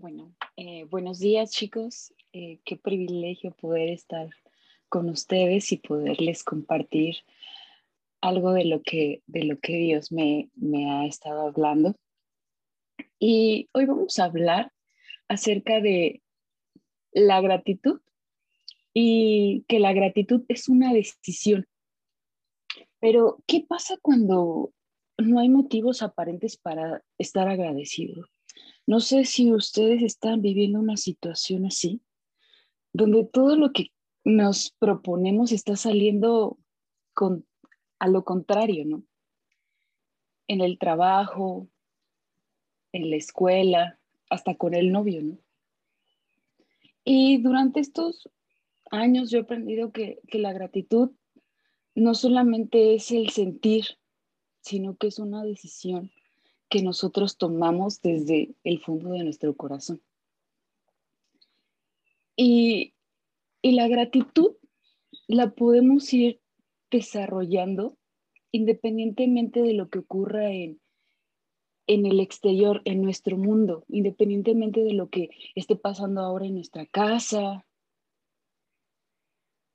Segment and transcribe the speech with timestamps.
[0.00, 2.14] Bueno, eh, buenos días chicos.
[2.32, 4.28] Eh, qué privilegio poder estar
[4.88, 7.16] con ustedes y poderles compartir
[8.20, 11.96] algo de lo que, de lo que Dios me, me ha estado hablando.
[13.18, 14.72] Y hoy vamos a hablar
[15.26, 16.22] acerca de
[17.10, 18.00] la gratitud
[18.94, 21.66] y que la gratitud es una decisión.
[23.00, 24.72] Pero, ¿qué pasa cuando
[25.16, 28.28] no hay motivos aparentes para estar agradecido?
[28.88, 32.00] No sé si ustedes están viviendo una situación así,
[32.94, 33.92] donde todo lo que
[34.24, 36.56] nos proponemos está saliendo
[37.98, 39.04] a lo contrario, ¿no?
[40.46, 41.68] En el trabajo,
[42.92, 44.00] en la escuela,
[44.30, 45.38] hasta con el novio, ¿no?
[47.04, 48.30] Y durante estos
[48.90, 51.10] años yo he aprendido que, que la gratitud
[51.94, 53.84] no solamente es el sentir,
[54.62, 56.10] sino que es una decisión
[56.68, 60.00] que nosotros tomamos desde el fondo de nuestro corazón.
[62.36, 62.94] Y,
[63.62, 64.52] y la gratitud
[65.26, 66.40] la podemos ir
[66.90, 67.96] desarrollando
[68.52, 70.80] independientemente de lo que ocurra en,
[71.86, 76.86] en el exterior, en nuestro mundo, independientemente de lo que esté pasando ahora en nuestra
[76.86, 77.66] casa,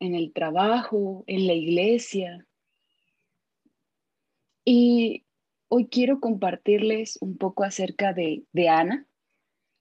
[0.00, 2.46] en el trabajo, en la iglesia.
[4.64, 5.24] Y
[5.72, 9.06] hoy quiero compartirles un poco acerca de, Ana,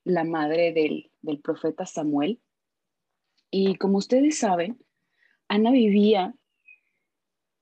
[0.04, 2.40] la madre del, del profeta Samuel.
[3.50, 4.80] Y como ustedes saben,
[5.48, 6.36] Ana vivía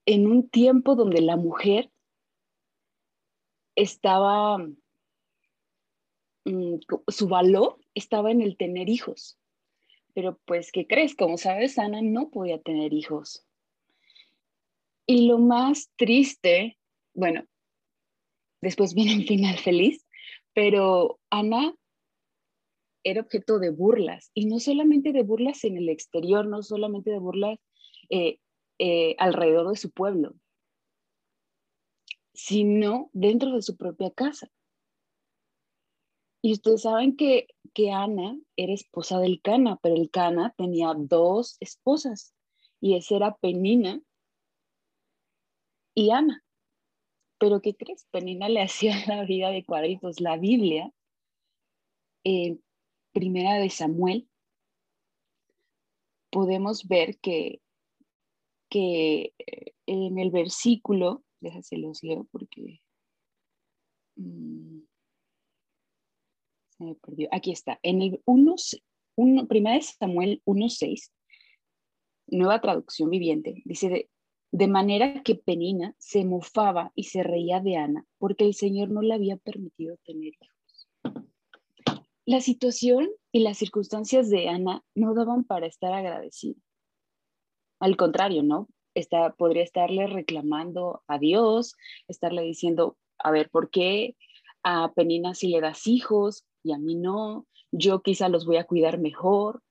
[0.06, 1.90] en un tiempo donde la mujer
[3.76, 4.58] estaba,
[6.44, 9.40] mm, su valor estaba en el tener hijos.
[10.14, 11.16] Pero pues, ¿qué crees?
[11.16, 13.48] Como sabes, Ana no podía tener hijos.
[15.06, 16.78] Y lo más triste,
[17.14, 17.48] bueno,
[18.62, 20.06] después viene un final feliz,
[20.54, 21.74] pero Ana
[23.04, 27.20] era objeto de burlas, y no solamente de burlas en el exterior, no solamente de
[27.20, 27.60] burlas
[28.10, 28.40] eh,
[28.80, 30.36] eh, alrededor de su pueblo,
[32.34, 34.50] sino dentro de su propia casa.
[36.42, 41.58] Y ustedes saben que, que Ana era esposa del Cana, pero el Cana tenía dos
[41.60, 42.34] esposas
[42.80, 44.02] y esa era Penina
[45.96, 46.44] y Ana.
[47.40, 48.06] Pero ¿qué crees?
[48.12, 50.20] Penina le hacía la vida de cuadritos.
[50.20, 50.92] La Biblia,
[52.24, 52.62] en
[53.14, 54.28] primera de Samuel,
[56.32, 57.62] podemos ver que,
[58.70, 62.82] que eh, en el versículo, déjase los leo porque...
[64.16, 64.82] Mm,
[66.80, 67.28] me perdió.
[67.32, 67.80] Aquí está.
[67.82, 68.56] En el 1,
[69.16, 71.12] 1 de Samuel 1.6,
[72.28, 74.10] nueva traducción viviente, dice,
[74.52, 79.02] de, manera que Penina se mofaba y se reía de Ana porque el Señor no
[79.02, 81.26] le había permitido tener hijos.
[82.26, 86.60] La situación y las circunstancias de Ana no daban para estar agradecida.
[87.80, 88.68] Al contrario, ¿no?
[89.38, 91.76] Podría estarle reclamando a Dios,
[92.08, 94.16] estarle diciendo, a ver, ¿por qué
[94.64, 96.48] a Penina si le das hijos?
[96.68, 99.64] y a mí no, yo quizá los voy a cuidar mejor.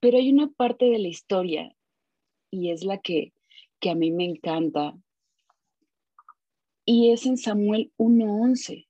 [0.00, 1.76] Pero hay una parte de la historia
[2.50, 3.32] y es la que,
[3.80, 4.96] que a mí me encanta
[6.90, 8.88] y es en Samuel 1.11.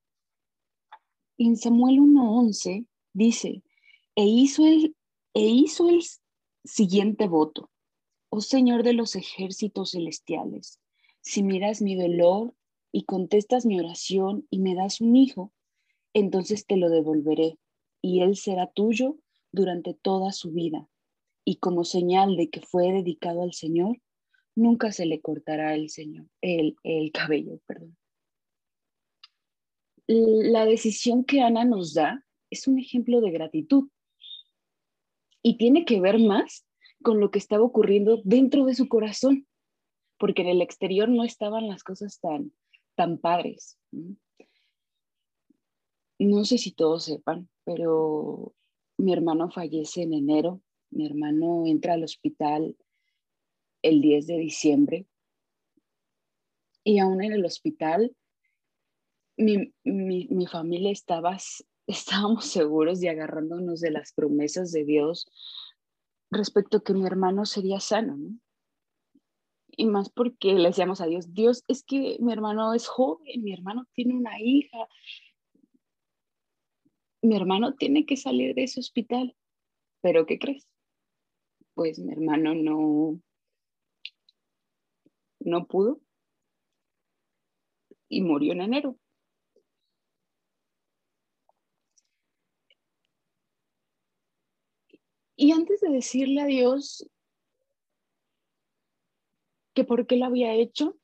[1.38, 3.64] En Samuel 1.11 dice,
[4.14, 4.94] e hizo, el,
[5.34, 6.04] e hizo el
[6.64, 7.70] siguiente voto,
[8.30, 10.78] oh Señor de los ejércitos celestiales,
[11.22, 12.54] si miras mi dolor
[12.92, 15.52] y contestas mi oración y me das un hijo,
[16.14, 17.58] entonces te lo devolveré
[18.00, 19.16] y él será tuyo
[19.50, 20.88] durante toda su vida.
[21.48, 23.96] Y como señal de que fue dedicado al Señor,
[24.54, 27.58] nunca se le cortará el, señor, el, el cabello.
[27.64, 27.96] Perdón.
[30.06, 33.88] La decisión que Ana nos da es un ejemplo de gratitud
[35.42, 36.66] y tiene que ver más
[37.02, 39.48] con lo que estaba ocurriendo dentro de su corazón,
[40.18, 42.52] porque en el exterior no estaban las cosas tan,
[42.94, 43.78] tan padres.
[46.18, 48.52] No sé si todos sepan, pero
[48.98, 50.60] mi hermano fallece en enero.
[50.90, 52.76] Mi hermano entra al hospital
[53.82, 55.06] el 10 de diciembre.
[56.84, 58.16] Y aún en el hospital,
[59.36, 61.36] mi, mi familia estaba,
[61.86, 65.26] estábamos seguros y agarrándonos de las promesas de Dios
[66.30, 68.16] respecto a que mi hermano sería sano.
[68.16, 68.38] ¿no?
[69.78, 73.52] y más porque le decíamos a Dios, Dios, es que mi hermano es joven, mi
[73.52, 74.88] hermano tiene una hija,
[77.22, 79.36] mi hermano tiene que salir de ese hospital,
[80.00, 80.66] pero ¿qué crees?
[81.78, 83.20] pues mi hermano no,
[85.38, 86.00] no pudo.
[88.08, 88.98] Y murió en enero.
[95.36, 97.08] Y antes de decirle a Dios
[99.72, 100.98] que por qué lo había hecho,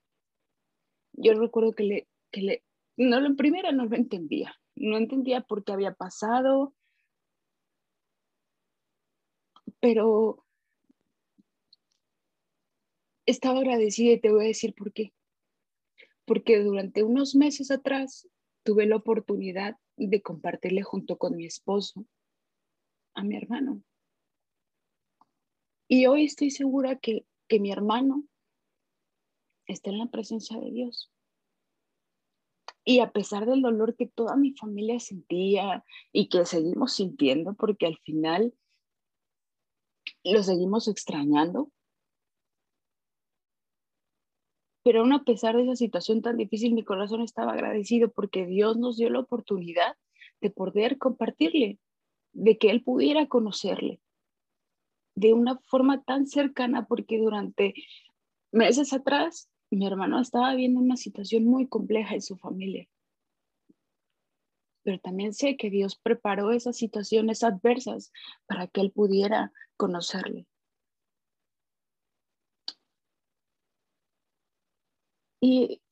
[1.13, 2.65] yo recuerdo que le, que le
[2.97, 6.75] no, en primera no lo entendía, no entendía por qué había pasado,
[9.79, 10.44] pero
[13.27, 15.13] estaba agradecida y te voy a decir por qué.
[16.25, 18.29] Porque durante unos meses atrás
[18.63, 22.07] tuve la oportunidad de compartirle junto con mi esposo
[23.15, 23.83] a mi hermano.
[25.87, 28.25] Y hoy estoy segura que, que mi hermano
[29.67, 31.11] está en la presencia de Dios.
[32.85, 37.87] Y a pesar del dolor que toda mi familia sentía y que seguimos sintiendo, porque
[37.87, 38.55] al final
[40.23, 41.71] lo seguimos extrañando,
[44.85, 48.77] pero aún a pesar de esa situación tan difícil, mi corazón estaba agradecido porque Dios
[48.77, 49.97] nos dio la oportunidad
[50.41, 51.81] de poder compartirle,
[52.33, 54.01] de que Él pudiera conocerle
[55.15, 57.75] de una forma tan cercana, porque durante
[58.53, 62.87] meses atrás mi hermano estaba viendo una situación muy compleja en su familia.
[64.83, 68.13] Pero también sé que Dios preparó esas situaciones adversas
[68.47, 70.47] para que él pudiera conocerle.
[75.45, 75.83] Y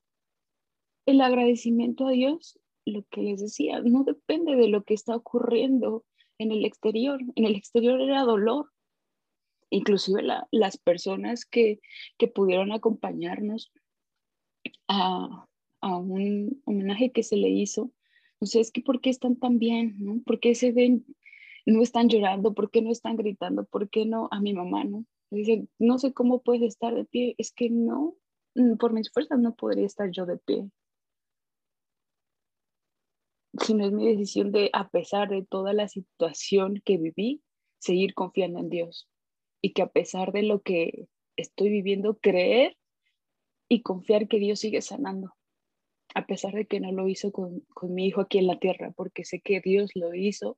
[1.05, 6.03] el agradecimiento a Dios, lo que les decía, no depende de lo que está ocurriendo
[6.39, 7.21] en el exterior.
[7.35, 8.71] En el exterior era dolor,
[9.69, 11.81] inclusive las personas que,
[12.33, 13.71] pudieron acompañarnos
[14.87, 15.45] a,
[15.83, 17.91] un homenaje que se le hizo.
[18.41, 19.97] No sé, es que ¿por qué están tan bien?
[19.99, 20.19] ¿no?
[20.25, 21.05] ¿Por qué se ven,
[21.67, 22.55] no están llorando?
[22.55, 23.65] ¿Por qué no están gritando?
[23.65, 24.83] ¿Por qué no a mi mamá?
[24.83, 27.35] No, Dicen, no sé cómo puedes estar de pie.
[27.37, 28.15] Es que no,
[28.79, 30.69] por mis fuerzas no podría estar yo de pie.
[33.59, 37.43] Sino es mi decisión de, a pesar de toda la situación que viví,
[37.79, 39.07] seguir confiando en Dios
[39.61, 42.77] y que a pesar de lo que estoy viviendo, creer
[43.69, 45.33] y confiar que Dios sigue sanando,
[46.15, 48.91] a pesar de que no lo hizo con, con mi hijo aquí en la tierra,
[48.91, 50.57] porque sé que Dios lo hizo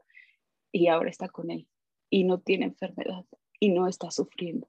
[0.72, 1.68] y ahora está con él
[2.10, 3.26] y no tiene enfermedad
[3.60, 4.68] y no está sufriendo.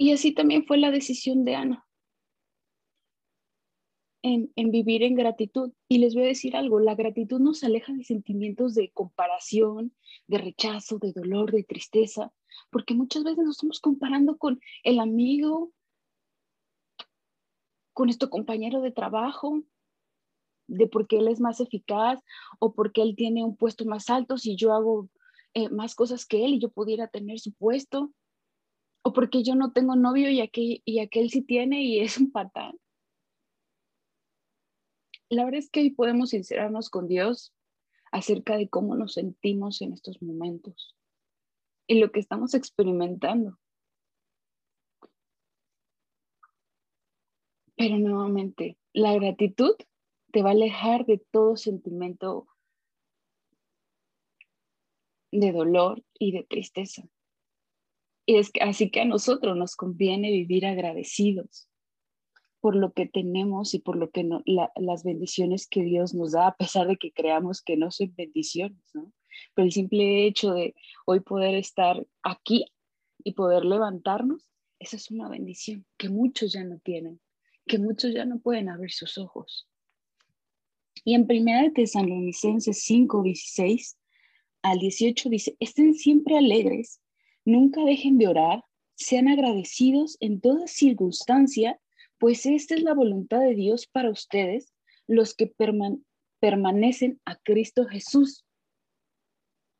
[0.00, 1.86] Y así también fue la decisión de Ana
[4.22, 5.74] en, vivir en gratitud.
[5.88, 9.94] Y les voy a decir algo, la gratitud nos aleja de sentimientos de comparación,
[10.26, 12.32] de rechazo, de dolor, de tristeza,
[12.70, 15.70] porque muchas veces nos estamos comparando con el amigo,
[17.92, 19.64] con nuestro compañero de trabajo,
[20.66, 22.18] de por qué él es más eficaz
[22.58, 25.10] o porque él tiene un puesto más alto si yo hago
[25.52, 28.14] eh, más cosas que él y yo pudiera tener su puesto,
[29.02, 32.30] o porque yo no tengo novio y aquel, y aquel sí tiene y es un
[32.30, 32.78] patán
[35.30, 37.54] la verdad es que hoy podemos sincerarnos con Dios
[38.10, 40.96] acerca de cómo nos sentimos en estos momentos
[41.86, 43.58] y lo que estamos experimentando.
[47.76, 49.74] Pero nuevamente, la gratitud
[50.32, 52.48] te va a alejar de todo sentimiento
[55.30, 57.04] de dolor y de tristeza.
[58.30, 61.68] Y es que, así que a nosotros nos conviene vivir agradecidos
[62.60, 64.24] por lo que tenemos y por lo que
[64.76, 68.78] las bendiciones que Dios nos da, a pesar de que creamos que no son bendiciones,
[68.94, 69.12] ¿no?
[69.52, 72.66] Pero el simple hecho de hoy poder estar aquí
[73.24, 77.20] y poder levantarnos, esa es una bendición que muchos ya no tienen,
[77.66, 79.66] que muchos ya no pueden abrir sus ojos.
[81.02, 83.98] Y en primera de Tesalonicenses 5, 16
[84.62, 87.00] al 18 dice, estén siempre alegres,
[87.44, 91.80] nunca dejen de orar, sean agradecidos en toda circunstancia,
[92.18, 94.74] pues esta es la voluntad de Dios para ustedes,
[95.06, 95.52] los que
[96.40, 98.44] permanecen a Cristo Jesús.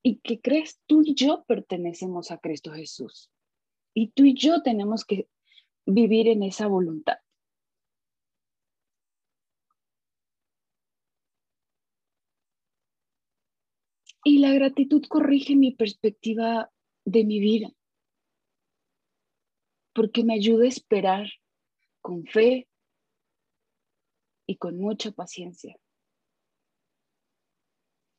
[0.03, 0.81] ¿Y qué crees?
[0.87, 3.31] Tú y yo pertenecemos a Cristo Jesús.
[3.95, 5.29] Y tú y yo tenemos que
[5.85, 7.19] vivir en esa voluntad.
[14.25, 16.71] Y la gratitud corrige mi perspectiva
[17.05, 17.71] de mi vida,
[19.95, 21.29] porque me ayuda a esperar
[22.01, 22.69] con fe
[24.47, 25.77] y con mucha paciencia.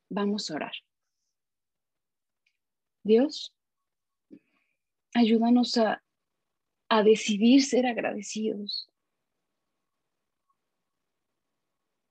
[0.09, 0.73] Vamos a orar.
[3.03, 3.55] Dios,
[5.13, 6.03] ayúdanos a,
[6.89, 8.91] a decidir ser agradecidos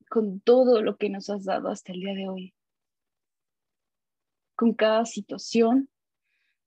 [0.08, 2.54] con todo lo que nos has dado hasta el día de hoy,
[4.56, 5.88] con cada situación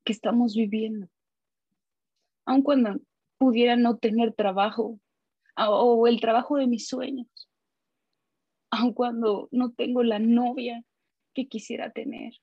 [0.03, 1.07] que estamos viviendo,
[2.45, 2.99] aun cuando
[3.37, 4.99] pudiera no tener trabajo
[5.55, 7.27] o el trabajo de mis sueños,
[8.71, 10.83] aun cuando no tengo la novia
[11.33, 12.33] que quisiera tener.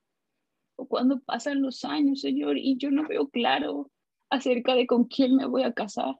[0.76, 3.90] O cuando pasan los años, Señor, y yo no veo claro
[4.30, 6.16] acerca de con quién me voy a casar.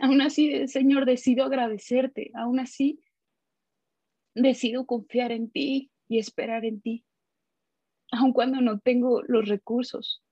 [0.00, 2.30] Aún así, Señor, decido agradecerte.
[2.34, 3.00] Aún así,
[4.34, 7.04] decido confiar en ti y esperar en ti.
[8.12, 10.22] Aun cuando no tengo los recursos.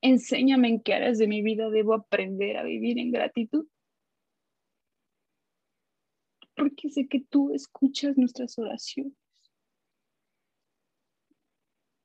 [0.00, 3.66] Enséñame en qué áreas de mi vida debo aprender a vivir en gratitud.
[6.56, 9.14] Porque sé que tú escuchas nuestras oraciones.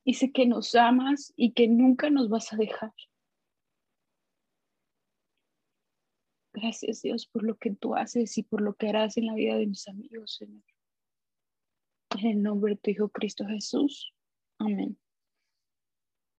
[0.03, 2.93] Y sé que nos amas y que nunca nos vas a dejar.
[6.53, 9.57] Gracias Dios por lo que tú haces y por lo que harás en la vida
[9.57, 10.63] de mis amigos, Señor.
[12.19, 14.13] En el nombre de tu Hijo Cristo Jesús.
[14.57, 14.97] Amén.